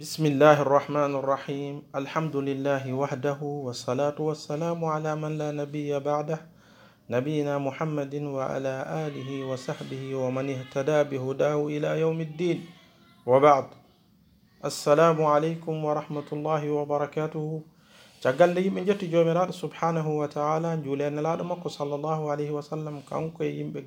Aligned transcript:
بسم 0.00 0.26
الله 0.26 0.62
الرحمن 0.64 1.12
الرحيم. 1.20 1.92
الحمد 1.92 2.36
لله 2.36 2.88
وحده 2.88 3.36
والصلاة 3.42 4.16
والسلام 4.16 4.80
على 4.84 5.12
من 5.12 5.36
لا 5.36 5.52
نبي 5.52 5.92
بعده 6.00 6.40
نبينا 7.10 7.58
محمد 7.60 8.14
وعلى 8.36 8.74
آله 9.06 9.30
وصحبه 9.44 10.14
ومن 10.14 10.46
اهتدى 10.56 10.98
بهداه 11.04 11.66
إلى 11.66 12.00
يوم 12.00 12.20
الدين. 12.20 12.58
وبعد 13.26 13.66
السلام 14.64 15.18
عليكم 15.24 15.84
ورحمة 15.84 16.28
الله 16.32 16.62
وبركاته. 16.70 17.62
nde 18.24 18.60
yimɓe 18.64 18.84
jetti 18.84 19.06
jomiraɗo 19.12 19.52
subhanahu 19.52 20.18
wa 20.18 20.28
taala 20.28 20.76
juule 20.76 21.10
nelaɗo 21.10 21.44
makko 21.44 21.68
sallllahu 21.68 22.32
alayhi 22.32 22.52
wa 22.56 22.62
sallam 22.62 23.02
kanko 23.04 23.44
e 23.44 23.52
yimɓe 23.52 23.84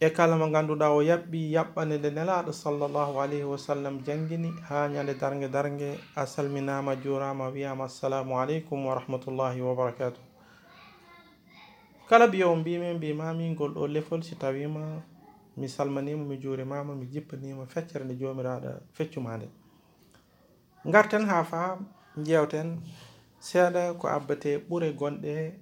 e 0.00 0.10
kala 0.10 0.36
mo 0.38 0.46
ganduɗa 0.54 0.86
o 0.94 1.00
yaɓɓi 1.02 1.40
yaɓɓande 1.54 1.94
nde 1.98 2.10
nelaɗo 2.16 2.52
sallllahu 2.52 3.18
alayhi 3.20 3.42
wa 3.44 3.58
sallam 3.58 3.98
jangguini 4.06 4.50
ha 4.68 4.86
ñande 4.88 5.14
dargue 5.18 5.48
dargue 5.50 5.98
a 6.14 6.24
salminama 6.26 6.94
jurama 7.02 7.48
wiyama 7.50 7.84
assalamu 7.84 8.38
aleykum 8.38 8.86
wa 8.86 8.94
rahmatullahi 8.94 9.60
wa 9.60 9.74
barakatuh 9.74 10.22
kala 12.08 12.26
biyowo 12.28 12.56
mbimi 12.56 12.94
mbimami 12.94 13.50
ngol 13.50 13.72
ɗo 13.74 13.86
lefol 13.88 14.22
si 14.22 14.36
tawima 14.36 15.02
mi 15.56 15.68
salmanima 15.68 16.24
mi 16.24 16.36
juurimama 16.38 16.94
mi 16.94 17.06
jippanima 17.06 17.66
feccere 17.66 18.04
nde 18.04 18.14
jomiraɗo 18.14 18.70
feccuma 18.92 19.36
nde 19.36 19.48
garten 20.84 21.26
ha 21.26 21.42
fa 21.44 21.76
jewten 22.16 22.78
seeɗa 23.40 23.98
ko 23.98 24.06
abbate 24.08 24.58
ɓuure 24.68 24.92
gonɗe 24.94 25.58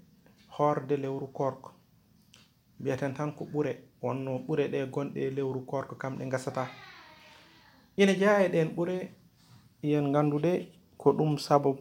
horde 0.59 0.97
lewru 0.97 1.27
korko 1.33 1.71
mbiyeten 2.81 3.15
tan 3.15 3.33
ko 3.33 3.45
ɓuure 3.45 3.86
wonno 4.03 4.39
ɓure 4.47 4.69
ɗe 4.73 4.87
gonɗe 4.93 5.31
lewru 5.37 5.61
korko 5.67 5.95
kam 5.97 6.17
ɗe 6.19 6.25
gasata 6.31 6.69
ina 7.97 8.13
jeeya 8.15 8.45
e 8.45 8.49
ɗen 8.49 8.69
ɓure 8.77 8.97
yen 9.83 10.13
gandude 10.13 10.69
ko 10.99 11.13
ɗum 11.13 11.39
sababu 11.39 11.79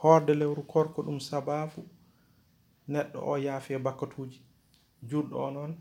horde 0.00 0.34
lewru 0.34 0.62
korko 0.62 1.02
ɗum 1.02 1.20
sababu 1.20 1.82
neɗɗo 2.88 3.18
o 3.30 3.36
yaafi 3.36 3.74
e 3.74 3.78
bakkatuuji. 3.78 4.40
Juɗɗo 5.08 5.36
o 5.46 5.50
noon 5.50 5.74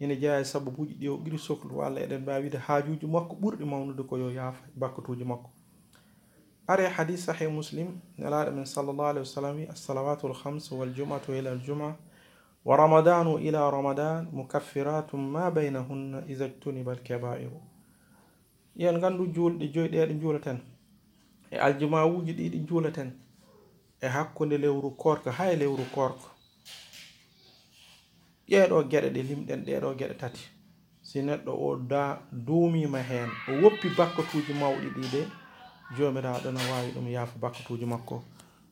ina 0.00 0.14
jeeya 0.14 0.40
e 0.40 0.44
sababuuji 0.44 0.94
ɗi 1.00 1.08
o 1.08 1.16
ɓiri 1.16 1.38
sohlu 1.38 1.76
walla 1.78 2.00
eɗen 2.00 2.20
mbawi 2.22 2.42
wiide 2.42 2.58
haajuuji 2.58 3.06
makko 3.06 3.36
ɓurɗi 3.36 3.64
mawnude 3.64 4.02
ko 4.02 4.16
yo 4.18 4.30
yaafa 4.30 4.64
e 4.66 4.78
bakkatuji 4.80 5.24
makko. 5.24 5.50
Are 6.68 6.86
hadis 6.88 7.24
sahih 7.24 7.48
muslim 7.50 8.00
nelaɗo 8.18 8.52
men 8.54 8.66
sallllahu 8.66 9.08
alih 9.08 9.20
wa 9.20 9.26
sallam 9.26 9.56
wi 9.56 9.66
assalawatu 9.66 10.28
l 10.28 10.34
waljumatu 10.78 11.32
ila 11.32 11.50
aljuma 11.50 11.64
juma 11.66 11.96
ramadanu 12.76 13.38
ila 13.38 13.70
ramadan 13.70 14.28
mukaffiratum 14.32 15.20
ma 15.30 15.50
baynahunna 15.50 16.18
إذا 16.28 16.44
اجتنب 16.44 16.88
الكبائر 16.88 17.50
yen 18.78 19.00
gandu 19.00 19.26
julɗe 19.34 19.68
joyi 19.74 19.88
ɗe 19.88 20.06
ɗe 20.06 20.14
juulaten 20.20 20.58
e 21.50 21.56
aljumawuji 21.58 22.32
ɗi 22.32 22.48
ɗi 22.52 22.58
juulaten 22.68 23.10
e 24.00 24.06
hakkude 24.06 24.58
lewru 24.58 24.90
korka 24.90 25.32
hay 25.32 25.56
lewru 25.56 25.84
korka. 25.94 26.28
Ƴeeɗo 28.48 28.76
geɗe 28.90 29.08
ɗe 29.14 29.22
limɗen 29.28 29.60
ɗeɗo 29.66 29.94
geɗe 29.98 30.14
tati. 30.16 30.42
Si 31.02 31.18
neɗɗo 31.22 31.52
o 31.66 31.76
da 31.76 32.20
duumima 32.32 32.98
hen 33.02 33.28
o 33.48 33.52
woppi 33.62 33.88
bakkatuji 33.98 34.52
mawɗi 34.60 34.88
ɗi 34.96 35.04
de 35.12 35.20
jomiraɗo 35.96 36.50
no 36.52 36.60
wawi 36.70 36.90
ɗum 36.94 37.08
yaafa 37.08 37.38
bakkatuji 37.40 37.86
makko. 37.86 38.22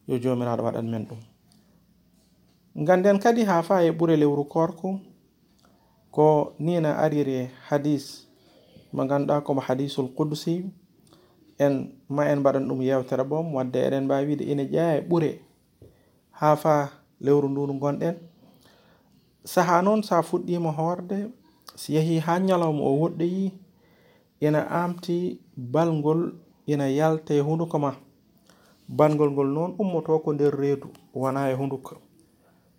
Yo 0.09 0.19
jomiraɗo 0.19 0.63
waɗan 0.63 0.89
men 0.91 1.05
ɗum. 1.09 1.19
Ganden 2.77 3.17
kadi 3.19 3.45
ha 3.49 3.63
fa 3.63 3.81
e 3.85 3.91
ɓuure 3.91 4.17
lewru 4.17 4.45
korko. 4.45 5.01
Ko 6.11 6.53
nina 6.59 6.97
arire 6.99 7.51
hadis. 7.69 8.27
Mo 8.93 9.05
ganduɗa 9.07 9.41
komo 9.45 9.61
hadisul 9.61 10.09
qudsi 10.17 10.65
en 11.59 11.89
ma 12.09 12.25
en 12.29 12.39
mbaɗan 12.41 12.69
ɗum 12.69 12.81
yewtere 12.83 13.25
ɓom 13.25 13.55
wadde 13.55 13.77
eɗen 13.87 14.05
mbawi 14.05 14.27
wiide 14.27 14.45
ina 14.45 14.63
ƴeeya 14.63 14.97
e 14.99 15.01
ɓuure 15.09 15.31
ha 16.39 16.57
fa 16.57 16.91
lewru 17.21 17.49
ndu 17.49 17.63
ndu 17.67 17.75
gonɗen 17.81 18.15
saaha 19.45 19.83
noon 19.83 20.03
sa 20.03 20.23
fuɗɗima 20.23 20.71
horde. 20.79 21.19
Si 21.75 21.93
yeehi 21.95 22.19
ha 22.21 22.39
ñalawma 22.41 22.81
o 22.85 22.93
woɗɗoyi 23.01 23.53
ina 24.41 24.61
amti 24.71 25.41
balngol 25.57 26.21
ina 26.67 26.89
yalta 26.89 27.35
e 27.35 27.41
hunduko 27.41 27.79
ma 27.79 27.91
bangol 28.89 29.31
ngol 29.33 29.49
noon 29.49 29.75
ummoto 29.79 30.19
ko 30.25 30.33
nder 30.33 30.55
reedu 30.61 30.89
wona 31.15 31.51
e 31.51 31.55
hunduko 31.55 32.06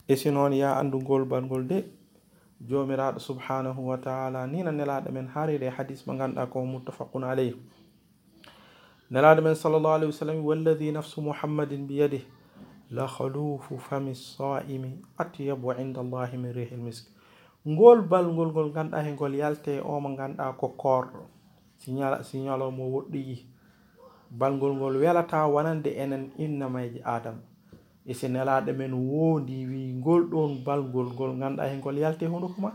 e 0.08 0.16
si 0.16 0.32
noon 0.32 0.54
ya 0.54 0.78
andu 0.80 1.00
ngol 1.02 1.26
bangol 1.26 1.68
de 1.68 1.84
jomiraɗo 2.62 3.20
subhanahu 3.20 3.88
wa 3.90 3.98
taala 3.98 4.48
nina 4.48 4.72
nelaɗo 4.72 5.12
men 5.12 5.28
harire 5.28 5.70
hadis 5.70 6.08
mo 6.08 6.14
ganduɗa 6.18 6.50
ko 6.50 6.66
muttafaqun 6.66 7.24
aleyh 7.24 7.54
nelaɗo 9.12 9.42
men 9.44 9.56
sallllahu 9.56 9.94
alayhi 9.94 10.12
wa 10.12 10.18
sallam 10.20 10.46
walladi 10.46 10.92
nafsu 10.92 11.22
muhammadin 11.22 11.88
biyadih 11.88 12.24
la 12.92 13.06
khalufu 13.08 13.78
fami 13.78 14.16
saimi 14.16 14.98
atyabu 15.18 15.72
inda 15.78 16.02
allahi 16.02 16.38
min 16.38 16.54
rihil 16.54 16.80
misk 16.80 17.12
ngol 17.68 18.02
balngol 18.02 18.50
ngol 18.52 18.72
ganduɗa 18.74 19.04
he 19.04 19.12
ngol 19.12 19.36
yalte 19.36 19.82
o 19.84 20.00
mo 20.00 20.16
ganduɗa 20.16 20.58
ko 20.58 20.68
korɗo 20.78 21.28
si 21.78 21.92
ñala 21.92 22.24
si 22.24 22.40
ñalomo 22.40 22.84
woɗɗoyi 22.90 23.46
balngol 24.32 24.74
ngol 24.76 24.96
welata 24.98 25.46
wonande 25.48 25.92
enen 25.94 26.32
innamayji 26.38 27.02
adama 27.06 27.44
e 28.10 28.14
si 28.14 28.28
nelaɗo 28.34 28.72
men 28.80 28.94
wondi 28.94 29.58
wi 29.70 29.82
ngol 30.00 30.22
ɗon 30.32 30.52
balgol 30.66 31.08
ngol 31.14 31.32
ganduɗa 31.40 31.70
hen 31.70 31.80
ngol 31.80 31.98
yalte 32.04 32.26
honduko 32.32 32.58
ma 32.66 32.72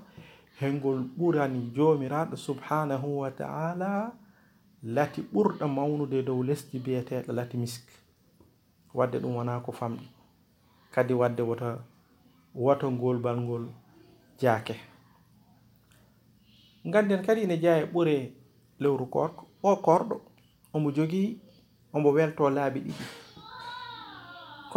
hengol 0.60 0.98
ɓurani 1.18 1.60
jomiraɗo 1.76 2.36
subhanahu 2.36 3.08
wa 3.22 3.30
taala 3.30 4.12
lati 4.82 5.20
ɓurɗo 5.32 5.66
mawnude 5.76 6.22
dow 6.26 6.42
lesdi 6.42 6.78
biyeteɗo 6.84 7.32
lati 7.32 7.56
misk. 7.56 7.86
Wadde 8.94 9.18
ɗum 9.22 9.34
wona 9.36 9.60
ko 9.64 9.72
famɗi. 9.72 10.06
Kadi 10.94 11.14
wadde 11.14 11.42
woto 11.42 11.68
woto 12.54 12.86
ngol 12.90 13.18
balngol 13.24 13.64
jaake. 14.40 14.74
Ganden 16.84 17.22
kadi 17.26 17.42
ine 17.42 17.56
jeeya 17.62 17.82
e 17.82 17.86
ɓure 17.92 18.16
lewru 18.80 19.06
korko 19.06 19.46
o 19.62 19.76
korɗo 19.76 20.16
omo 20.74 20.90
jogii 20.96 21.38
omo 21.94 22.08
welto 22.12 22.50
laabi 22.50 22.80
ɗiɗi. 22.80 23.21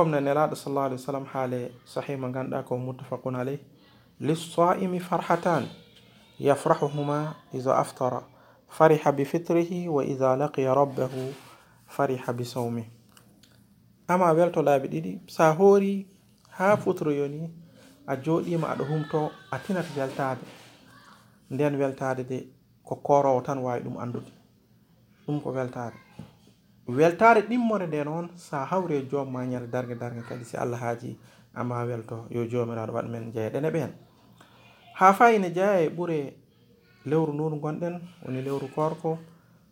W 0.03 0.97
sallam 0.97 1.25
haale 1.25 1.71
sahih 1.85 2.17
mo 2.19 2.27
ganduɗa 2.29 2.63
ko 2.67 2.77
muttafaqun 2.77 3.35
aleyh 3.35 3.59
lissaimi 4.19 4.99
farhatan 4.99 5.67
yafrahuhuma 6.39 7.35
ida 7.53 7.75
aftara 7.77 8.21
fariha 8.69 9.11
bi 9.11 9.25
fitrihi 9.25 9.87
wa 9.87 10.03
ida 10.03 10.35
laqiya 10.35 10.73
rabbahu 10.75 11.33
fariha 11.87 12.33
bi 12.33 12.43
sawmih 12.45 12.85
ama 14.07 14.31
welto 14.33 14.61
laabi 14.61 14.87
ɗiɗi 14.87 15.19
sa 15.31 15.53
hoori 15.53 16.07
ha 16.57 16.77
futroyoni 16.77 17.49
a 18.07 18.15
joɗima 18.15 18.67
aɗa 18.75 18.83
humto 18.85 19.31
a 19.51 19.59
tinata 19.59 19.89
weltade 19.97 20.41
nden 21.51 21.75
weltade 21.75 22.23
de 22.23 22.47
ko 22.83 22.95
korowo 22.95 23.41
tan 23.41 23.57
wawi 23.59 23.79
ɗum 23.83 23.97
andude 23.97 24.31
ɗum 25.27 25.41
ko 25.43 25.49
weltade 25.51 26.04
weltare 26.87 27.41
ɗimmore 27.41 27.87
nde 27.87 28.03
noon 28.03 28.29
sa 28.35 28.65
hawre 28.65 29.07
joom 29.09 29.31
ma 29.31 29.45
ñande 29.45 29.67
dargue 29.69 29.95
dargue 29.95 30.21
kadi 30.27 30.45
si 30.45 30.57
allah 30.57 30.79
haaji. 30.79 31.17
Ama 31.53 31.83
welto 31.85 32.25
yo 32.29 32.45
jomiraɗo 32.45 32.91
waɗ 32.93 33.07
men 33.09 33.31
jeeɗene 33.33 33.69
ɓen 33.71 33.91
ha 34.93 35.13
fa 35.13 35.31
ine 35.33 35.51
jeeya 35.53 35.81
e 35.81 35.89
ɓuure 35.89 36.33
lewru 37.05 37.33
ndu 37.33 37.59
gonɗen 37.61 38.01
woni 38.25 38.41
lewru 38.41 38.67
korko. 38.75 39.17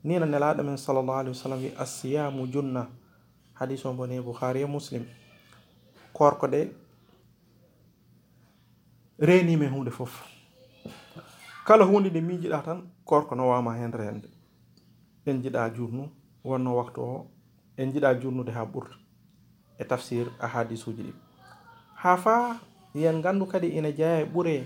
Nina 0.04 0.26
nelaɗo 0.26 0.64
men 0.64 0.78
sallllahu 0.78 1.20
alih 1.20 1.32
wa 1.32 1.36
sallam 1.36 1.60
wi 1.60 1.74
assiyamu 1.78 2.48
junna. 2.52 2.88
Hadis 3.54 3.86
o 3.86 3.94
bone 3.94 4.22
bouhari 4.22 4.62
e 4.62 4.66
muslim. 4.66 5.06
Korko 6.14 6.48
ɗe 6.48 6.84
renima 9.20 9.68
hunde 9.70 9.92
foof 9.92 10.24
kala 11.66 11.86
hunde 11.86 12.10
nde 12.10 12.22
miijiɗa 12.22 12.64
tan 12.64 12.80
korko 13.06 13.36
no 13.36 13.48
wama 13.50 13.74
hen 13.78 13.92
rende 13.92 14.28
en 15.26 15.42
jiɗa 15.44 15.70
jurnu 15.76 16.10
wonno 16.45 16.77
waktu 16.77 17.01
o 17.03 17.27
en 17.77 17.93
jiɗa 17.93 18.15
jurnude 18.21 18.51
ha 18.53 18.65
ɓurta 18.65 18.95
e 19.79 19.85
tafsir 19.85 20.27
a 20.41 20.47
hadisuji 20.47 21.03
ɗi 21.03 21.13
ha 21.95 22.17
fa 22.17 22.61
yen 22.95 23.23
gandu 23.23 23.47
kadi 23.47 23.69
ina 23.69 23.91
jeeya 23.93 24.21
e 24.21 24.25
ɓuure 24.25 24.65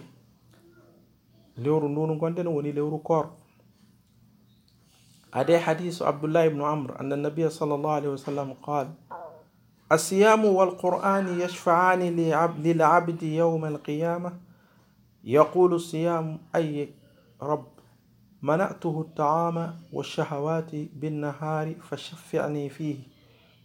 lewru 1.56 1.88
ndunu 1.88 2.18
gonɗen 2.18 2.46
woni 2.48 2.72
lewru 2.72 2.98
kor 3.02 3.26
ade 5.32 5.56
hadisu 5.58 6.04
abdullah 6.04 6.46
ibnu 6.46 6.64
amr 6.66 6.94
anna 7.00 7.16
nabia 7.16 7.50
sallllahu 7.50 7.88
alayhi 7.96 8.08
wa 8.12 8.18
sallam 8.18 8.54
qal 8.64 8.88
الصيام 9.92 10.44
والقرآن 10.44 11.40
يشفعان 11.40 12.00
للعبد 12.64 13.22
يوم 13.22 13.64
القيامة 13.64 14.32
يقول 15.24 15.74
الصيام 15.74 16.38
أي 16.56 16.88
رب 17.42 17.66
منعته 18.41 19.01
الطعام 19.01 19.79
والشهوات 19.93 20.75
بالنهار 20.75 21.73
فشفعني 21.73 22.69
فيه. 22.69 22.97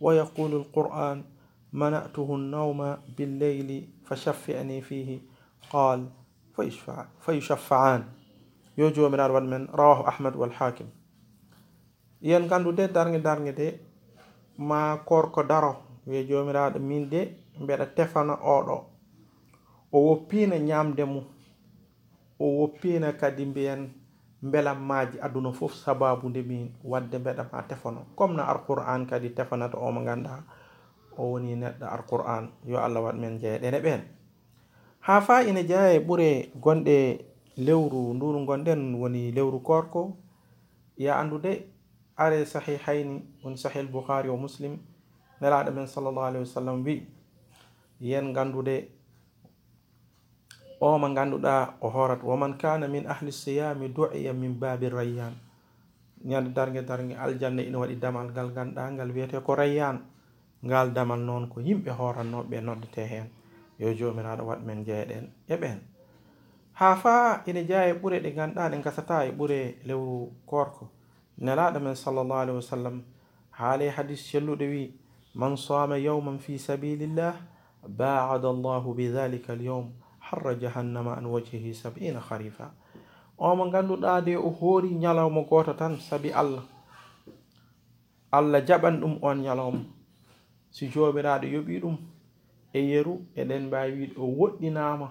ويقول 0.01 0.53
القرآن 0.53 1.25
منعته 1.73 2.35
النوم 2.35 2.97
بالليل 3.19 3.89
فشفعني 4.05 4.81
فيه. 4.81 5.19
قال 5.71 6.09
فيشفع 6.57 7.07
فيشفعان. 7.21 8.05
يوجو 8.79 9.09
من 9.09 9.21
أروان 9.21 9.51
من 9.51 9.67
رواه 9.75 10.09
أحمد 10.09 10.37
والحاكم 10.37 10.85
yen 12.23 12.47
gandude 12.49 12.87
darge 12.95 13.19
darge 13.23 13.53
de 13.53 13.81
ma 14.59 14.97
korko 15.05 15.43
daro. 15.43 15.77
Wi 16.07 16.27
jomiraɗo 16.29 16.79
min 16.81 17.09
de 17.11 17.21
mbeɗa 17.61 17.87
tefana 17.97 18.35
oɗo 18.35 18.77
o 19.93 19.99
woppina 20.07 20.57
ñamde 20.59 21.05
mum 21.05 21.25
o 22.39 22.45
woppina 22.59 23.13
kadi 23.13 23.45
mbiyen 23.47 23.91
mbelammaji 24.43 25.21
aduna 25.21 25.53
fof 25.53 25.75
sababu 25.75 26.29
nde 26.29 26.43
min 26.43 26.73
wadde 26.85 27.19
mbeɗama 27.19 27.63
tefano 27.69 28.01
comme 28.17 28.35
no 28.37 28.43
alqur'an 28.43 29.07
kadi 29.07 29.31
tefanata 29.31 29.79
o 29.79 29.93
mo 29.93 30.01
ganduɗa 30.05 30.43
o 31.19 31.23
woni 31.33 31.55
neɗɗo 31.57 31.87
alqur'an 31.87 32.49
yo 32.67 32.79
allah 32.79 33.03
waɗ 33.05 33.17
men 33.19 33.39
jeeɗene 33.39 33.79
ɓen 33.81 34.01
ha 35.01 35.21
fa 35.21 35.43
ina 35.45 35.63
jeeya 35.63 35.93
e 35.95 35.99
ɓuure 36.01 36.51
gonɗe 36.63 36.97
lewru 37.57 38.15
nduru 38.15 38.45
gonɗen 38.47 38.95
woni 39.01 39.33
lewru 39.33 39.61
korko 39.63 40.17
ya 40.97 41.19
andude 41.21 41.67
are 42.17 42.45
sahihayni 42.47 43.23
woni 43.45 43.57
sahih 43.59 43.87
bouhari 43.93 44.29
o 44.29 44.37
muslim 44.37 44.79
nelaɗo 45.41 45.71
men 45.75 45.87
sallllahu 45.87 46.27
alayhi 46.27 46.45
wa 46.47 46.55
sallam 46.55 46.85
wi 46.85 47.07
yen 48.01 48.33
gandude 48.33 48.89
o 50.83 50.99
mo 50.99 51.07
ganduɗa 51.15 51.79
o 51.81 51.89
horata 51.95 52.27
waman 52.27 52.59
kana 52.59 52.89
min 52.91 53.07
ahli 53.07 53.31
siyami 53.31 53.95
du'iya 53.95 54.33
min 54.35 54.59
babi 54.59 54.89
rayyan. 54.91 55.35
Ñande 56.27 56.51
dargue 56.55 56.83
dargue 56.83 57.15
aljanna 57.15 57.63
ina 57.63 57.79
waɗi 57.79 57.97
damal 58.03 58.27
ngal 58.31 58.51
ganduɗa 58.51 58.91
ngal 58.93 59.11
wiyete 59.15 59.39
ko 59.47 59.55
rayyan. 59.55 60.03
Ngal 60.67 60.91
damal 60.93 61.21
noon 61.23 61.47
ko 61.49 61.61
yimɓe 61.61 61.91
horannoɓe 61.91 62.61
noddete 62.61 63.03
hen. 63.07 63.27
Yo 63.79 63.95
jomiraɗo 63.95 64.43
waɗ 64.43 64.61
men 64.67 64.85
jeeɗen 64.85 65.31
e 65.47 65.57
ɓen 65.57 65.79
ha 66.73 66.97
fa 66.97 67.43
ina 67.47 67.63
jeeya 67.63 67.89
e 67.89 67.93
ɓuure 67.95 68.19
ɗe 68.21 68.31
ganduɗa 68.35 68.71
ɗe 68.71 68.83
gasata 68.83 69.27
e 69.27 69.31
ɓuure 69.31 69.61
lewru 69.87 70.33
korko 70.47 70.89
nelaɗo 71.39 71.79
men 71.81 71.95
sallllahu 71.95 72.41
alayhi 72.43 72.57
wa 72.57 72.63
sallam 72.63 73.03
haale 73.51 73.91
hadis 73.91 74.23
celluɗo 74.31 74.65
wi 74.65 74.95
man 75.35 75.57
sama 75.57 75.99
yawman 75.99 76.39
fi 76.39 76.59
sabilillah 76.59 77.35
baada 77.89 78.49
allahu 78.49 78.95
bidhalika 78.95 79.53
alyawm 79.53 79.93
harra 80.33 80.55
jahannama 80.57 81.17
an 81.21 81.27
wajhihi 81.29 81.75
sabina 81.77 82.21
harifa 82.21 82.73
omo 83.39 83.69
ganduɗa 83.71 84.25
de 84.25 84.37
o 84.37 84.49
hoori 84.51 84.89
ñalawma 84.95 85.43
goto 85.45 85.73
tan 85.75 85.99
saabi 86.01 86.31
allah. 86.33 86.63
Allah 88.33 88.65
jaɓan 88.67 89.01
ɗum 89.01 89.19
on 89.23 89.43
ñalawma 89.43 89.81
si 90.71 90.89
jomiraɗo 90.89 91.47
yoɓi 91.47 91.81
ɗum 91.83 91.97
e 92.73 92.81
yeru 92.81 93.21
eɗen 93.37 93.67
mbawi 93.67 93.93
wiide 93.93 94.15
o 94.17 94.25
woɗɗinama 94.39 95.09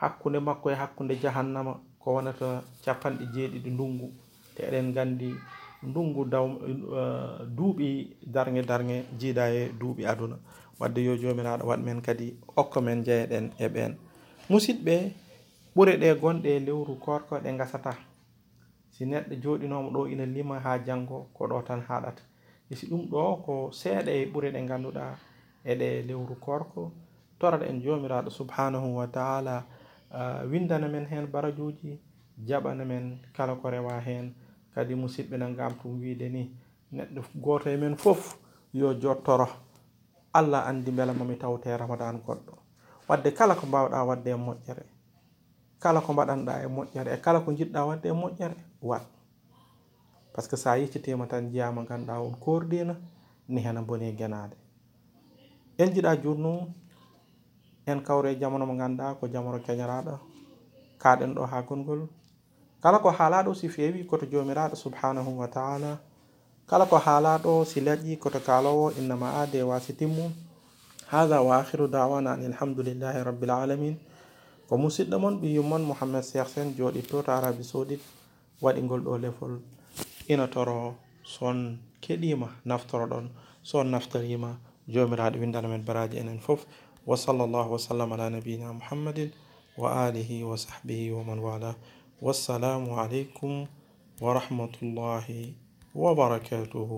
hakkude 0.00 0.38
makko 0.40 0.70
e 0.70 0.74
hakkude 0.74 1.14
jahannama 1.22 1.80
ko 2.00 2.14
wonata 2.14 2.62
capanɗe 2.84 3.24
jeeɗiɗi 3.34 3.70
ndungu. 3.72 4.06
Te 4.54 4.62
eɗen 4.68 4.92
gandi 4.92 5.32
ndungu 5.82 6.24
daw 6.28 6.46
uh, 6.46 7.46
duuɓi 7.56 8.16
darge 8.26 8.62
darge 8.62 9.04
jiiɗa 9.18 9.44
e 9.54 9.72
duuɓi 9.80 10.04
aduna. 10.04 10.36
Wadde 10.80 10.98
yo 11.04 11.16
jomiraɗo 11.16 11.64
waɗ 11.66 11.80
men 11.84 12.00
kadi 12.02 12.36
okka 12.56 12.80
men 12.80 13.04
jeeyeɗen 13.04 13.50
e 13.58 13.68
ɓen 13.68 13.92
musidɓe 14.50 14.96
ɓure 15.74 15.92
ɗe 16.00 16.08
gonɗe 16.20 16.48
e 16.56 16.60
lewru 16.66 16.94
korko 17.04 17.34
ɗe 17.44 17.50
gasata 17.58 17.92
si 18.94 19.04
neɗɗo 19.04 19.34
joɗinomo 19.42 19.88
ɗo 19.94 20.00
ina 20.12 20.24
lima 20.26 20.60
ha 20.64 20.78
janggo 20.86 21.18
ko 21.34 21.42
ɗo 21.50 21.62
tan 21.66 21.80
haɗata. 21.88 22.22
E 22.70 22.74
si 22.78 22.86
ɗum 22.86 23.02
ɗo 23.10 23.22
ko 23.44 23.54
seeɗa 23.72 24.10
e 24.10 24.26
ɓure 24.32 24.48
ɗe 24.54 24.60
ganduɗa 24.68 25.04
eɗe 25.70 26.02
lewru 26.08 26.34
korko 26.40 26.92
torat 27.38 27.62
en 27.68 27.80
jomiraɗo 27.82 28.30
subhanahu 28.30 28.96
wa 28.98 29.06
taala 29.06 29.64
windana 30.50 30.88
men 30.88 31.06
hen 31.06 31.26
barajuji 31.26 31.98
jaɓana 32.46 32.84
men 32.86 33.18
kala 33.36 33.54
ko 33.56 33.68
rewa 33.70 34.00
hen. 34.00 34.34
Kadi 34.74 34.94
musidɓe 34.94 35.36
nan 35.38 35.56
gam 35.56 35.72
tum 35.80 36.00
wiide 36.00 36.28
ni. 36.30 36.50
Neɗɗo 36.92 37.20
goto 37.34 37.68
e 37.70 37.76
men 37.76 37.96
fof 37.96 38.38
yo 38.72 38.94
jottoro. 38.94 39.48
Allah 40.32 40.68
andi 40.68 40.90
beela 40.90 41.12
mami 41.12 41.36
tawte 41.36 41.66
ramadan 41.76 42.20
goɗɗo 42.26 42.65
wadde 43.08 43.30
kala 43.32 43.54
ko 43.54 43.66
mbawɗa 43.66 44.04
wadde 44.06 44.30
e 44.30 44.34
moƴƴere. 44.34 44.84
Kala 45.78 46.00
ko 46.00 46.12
mbaɗanɗa 46.12 46.64
e 46.64 46.66
moƴƴere. 46.66 47.10
E 47.14 47.18
kala 47.20 47.40
ko 47.40 47.52
jiɗɗa 47.52 47.86
wadde 47.86 48.08
e 48.08 48.12
moƴƴere. 48.12 48.56
Wat. 48.82 49.06
Par 50.32 50.44
ce 50.44 50.48
que 50.50 50.56
sa 50.56 50.76
yeccitima 50.78 51.26
tan 51.26 51.50
jiyama 51.50 51.84
ganduɗa 51.84 52.20
on 52.20 52.96
ni 53.48 53.60
hena 53.62 53.82
boni 53.82 54.12
guenade 54.12 54.56
en 55.78 55.92
jiiɗa 55.94 56.16
jurnu 56.22 56.52
en 57.86 58.00
kawre 58.02 58.34
jamono 58.40 58.66
mo 58.66 58.74
ganduɗa 58.74 59.14
ko 59.20 59.28
jamono 59.28 59.58
keñaraɗo 59.66 60.18
kaɗen 60.98 61.34
ɗo 61.34 61.42
ha 61.46 61.62
gongol. 61.62 62.08
Kala 62.82 62.98
ko 62.98 63.10
haalaɗo 63.10 63.54
si 63.54 63.68
fewi 63.68 64.06
koto 64.06 64.26
jomiraɗo 64.26 64.76
subhanahu 64.76 65.38
wa 65.40 65.48
taala. 65.48 65.98
Kala 66.66 66.86
ko 66.86 66.96
haalaɗo 66.98 67.64
si 67.64 67.80
leƴƴi 67.80 68.18
koto 68.18 68.40
kalowo 68.40 68.90
innama 68.98 69.28
ade 69.42 69.62
wasi 69.62 69.92
هذا 71.08 71.38
وآخر 71.38 71.86
دعوانا 71.86 72.34
أن 72.34 72.46
الحمد 72.46 72.80
لله 72.80 73.22
رب 73.22 73.44
العالمين. 73.44 73.96
ومسيد 74.70 75.14
من 75.14 75.38
بيومان 75.40 75.82
محمد 75.82 76.20
سيخسين 76.20 76.74
جو 76.78 76.90
دي 76.90 77.02
توت 77.02 77.28
عربي 77.28 77.62
سودي 77.62 77.98
واد 78.62 78.78
انغول 78.78 79.04
دو 79.04 79.16
لفول 79.16 79.60
إنا 80.30 80.46
ترو 80.46 80.92
سون 81.24 81.78
كديما 82.02 82.48
نفتر 82.66 83.04
دون 83.06 83.30
سون 83.62 83.90
نفتر 83.90 84.22
يما 84.24 84.58
جو 84.88 85.06
ويندال 85.40 85.68
من 85.68 85.84
براج 85.84 86.16
إنن 86.16 86.38
فوف 86.38 86.66
وصلى 87.06 87.44
الله 87.44 87.66
وسلم 87.68 88.12
على 88.12 88.28
نبينا 88.36 88.72
محمد 88.72 89.30
وآله 89.78 90.44
وصحبه 90.44 91.12
ومن 91.12 91.38
والاه 91.38 91.76
والسلام 92.22 92.90
عليكم 92.90 93.66
ورحمة 94.20 94.74
الله 94.82 95.26
وبركاته 95.94 96.90